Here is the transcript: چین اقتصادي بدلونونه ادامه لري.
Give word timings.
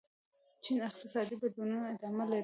چین 0.63 0.77
اقتصادي 0.87 1.35
بدلونونه 1.41 1.85
ادامه 1.93 2.23
لري. 2.29 2.39